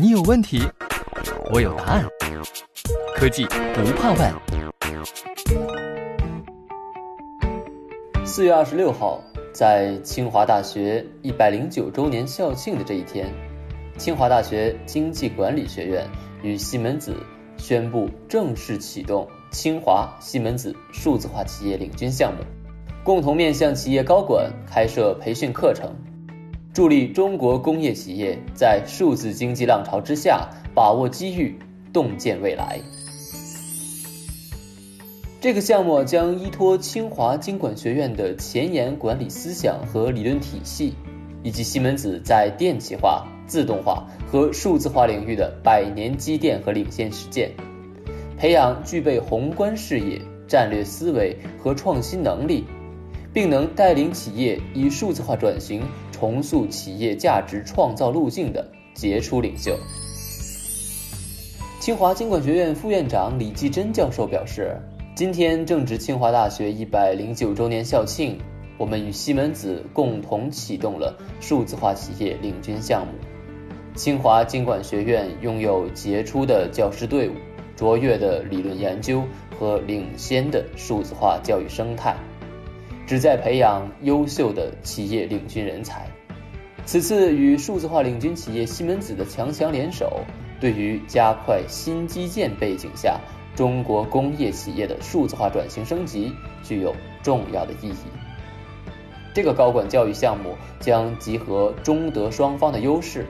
[0.00, 0.58] 你有问题，
[1.52, 2.02] 我有答案。
[3.14, 3.44] 科技
[3.74, 4.32] 不怕问。
[8.24, 13.30] 四月二十六号，在清华大学一百零九周年校庆的这一天，
[13.98, 16.08] 清华大学经济管理学院
[16.42, 17.14] 与西门子
[17.58, 22.42] 宣布正式启动清华西门子数字化企业领军项目，
[23.04, 25.94] 共同面向企业高管开设培训课程。
[26.72, 31.54] 助力中国工业企业在数字经济浪潮之下把握机遇、
[31.92, 32.80] 洞见未来。
[35.38, 40.94] 这个项目将依托清华经管学院的前沿管理思想和理论体系，
[41.42, 47.50] 以及西门子在电气化、自动化和数字化领域的百年积淀和领先实践，
[48.38, 52.64] 培养具备宏观视野、战略思维和创新能力，
[53.30, 55.82] 并能带领企业以数字化转型。
[56.22, 59.76] 重塑企业价值创造路径的杰出领袖。
[61.80, 64.76] 清华经管学院副院长李继珍教授表示
[65.16, 68.38] ：“今天正值清华大学一百零九周年校庆，
[68.78, 73.14] 我们与西门子共同启动了数字化企业领军项目。
[73.96, 77.32] 清华经管学院拥有杰出的教师队伍、
[77.74, 79.24] 卓越的理论研究
[79.58, 82.14] 和领先的数字化教育生态。”
[83.06, 86.06] 旨在培养优秀的企业领军人才。
[86.84, 90.20] 此次与数字化领军企业西门子的强强联手，
[90.60, 93.20] 对于加快新基建背景下
[93.54, 96.32] 中国工业企业的数字化转型升级
[96.64, 97.96] 具有重要的意义。
[99.34, 103.26] 这个高管教育项目将集合中德双方的优势，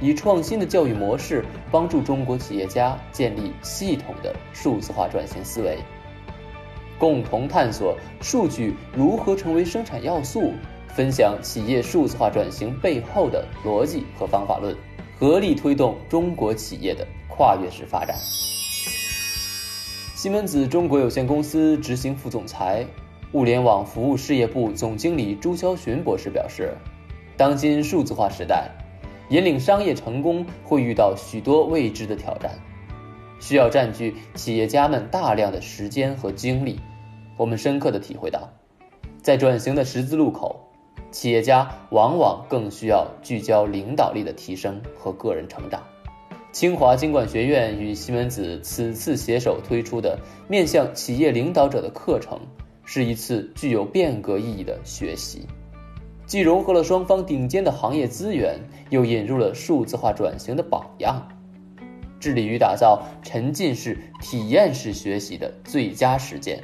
[0.00, 5.78] 以创新的教育模式帮助中国企业家建立系统的数字化转型思维。
[6.98, 10.52] 共同探索数据如何成为生产要素，
[10.88, 14.76] 分享企业数字化转型背后的逻辑和方法论，
[15.18, 18.16] 合力推动中国企业的跨越式发展。
[20.14, 22.86] 西门子中国有限公司执行副总裁、
[23.32, 26.76] 物联网服务事业部总经理朱肖群博士表示，
[27.36, 28.70] 当今数字化时代，
[29.30, 32.52] 引领商业成功会遇到许多未知的挑战，
[33.42, 36.78] 需要占据企业家们大量的时间和精力。
[37.36, 38.48] 我们深刻的体会到，
[39.20, 40.60] 在转型的十字路口，
[41.10, 45.82] 企业家往往更需要聚焦领导力的提升和个人成长。
[46.52, 50.16] 清华经管学院与西门子此次携手推出的
[50.48, 52.38] 面向企业领导者的课程，
[52.84, 55.48] 是一次具有变革意义的学习，
[56.26, 58.60] 既融合了双方顶尖的行业资源，
[58.90, 61.26] 又引入了数字化转型的榜样，
[62.22, 66.62] 致力于打造沉浸式、体验式学习的最佳实践。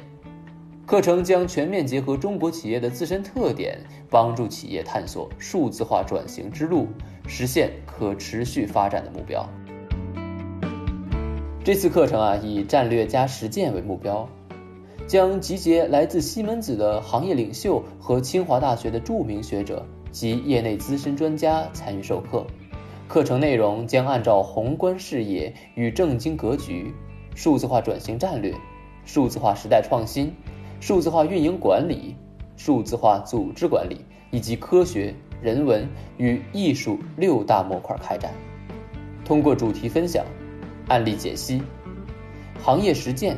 [0.85, 3.77] 课程将全面结合中国企业的自身特点，
[4.09, 6.87] 帮助企业探索数字化转型之路，
[7.27, 9.45] 实现可持续发展的目标。
[11.61, 14.27] 这次课程啊，以战略加实践为目标，
[15.07, 22.47] 将集结来自西门子的行业领袖和清华大学的著名学者及业内资深专家参与授课。
[23.09, 26.93] 课程内容将按照宏观视野与政经格局、
[27.33, 28.53] 数字化转型战略、
[29.03, 30.31] 数字化时代创新。
[30.79, 32.15] 数字化运营管理、
[32.55, 38.31] 数字化组织管理以及科学、人文与艺术六大模块开展，
[39.25, 40.23] 通过主题分享、
[40.87, 41.63] 案例解析、
[42.63, 43.35] 行业实践、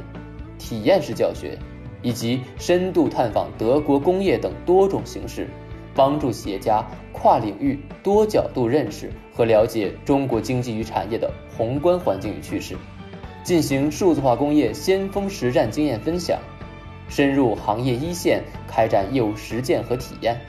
[0.59, 1.57] 体验式教学
[2.01, 5.47] 以及深度探访德国工业等多种形式，
[5.95, 12.75] 帮助企业家跨领域、多角度认识和了解中国经济与产业的宏观环境与趋势，
[13.43, 16.39] 进行数字化工业先锋实战经验分享。
[17.09, 20.39] 深入行业一线开展业务实践和体验，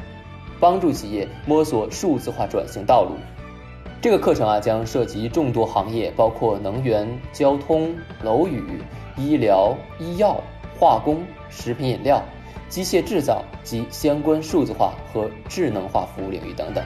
[0.60, 3.16] 帮助企业摸索数字化转型道路。
[4.00, 7.92] 这个课程啊，将涉及众多行业，包括能源、交通、
[8.22, 8.62] 楼宇、
[9.16, 10.40] 医疗、医药、
[10.78, 11.20] 化工、
[11.50, 12.22] 食品饮料、
[12.72, 16.82] 机械制造及相关数字化和智能化服务领域等等。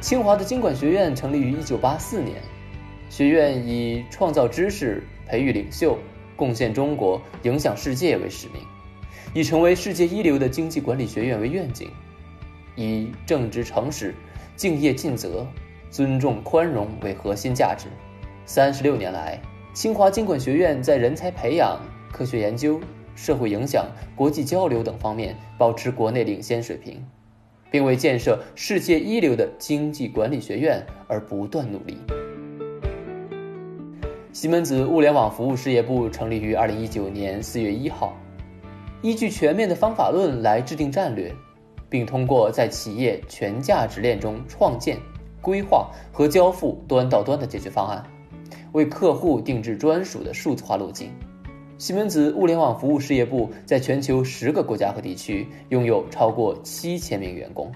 [0.00, 2.42] 清华的经管学院成立于1984年，
[3.08, 5.96] 学院以创造知识、培育领袖。
[6.36, 8.60] 贡献中国、影响世界为使命，
[9.32, 11.88] 以成为世界一流的经济管理学院为愿景，
[12.74, 14.12] 以正直诚实、
[14.56, 15.46] 敬业尽责、
[15.90, 17.86] 尊重宽容为核心价值。
[18.46, 19.40] 三十六年来，
[19.72, 21.80] 清华经管学院在人才培养、
[22.12, 22.80] 科学研究、
[23.14, 27.04] 社会影响、国际交流等方面保持国内领先水平，
[27.70, 31.96] 并为建设世界一流的经济管理学院而不断努力。
[34.32, 38.12] 西门子物联网服务事业部成立于二零一九年四月一号，
[39.00, 41.32] 依据全面的方法论来制定战略，
[41.88, 44.98] 并通过在企业全价值链中创建、
[45.40, 48.04] 规划和交付端到端的解决方案，
[48.72, 51.12] 为客户定制专属的数字化路径。
[51.84, 57.70] 西门子物联网服务事业部在全球十个国家和地区拥有超过七千名员工。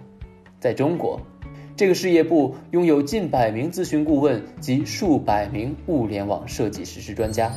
[0.58, 1.20] 在中国，
[1.76, 7.52] 这个事业部拥有近百名咨询顾问及数百名物联网设计实施专家。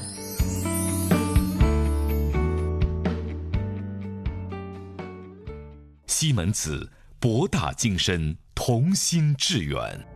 [6.05, 10.10] 西门子博大精深，同心致远。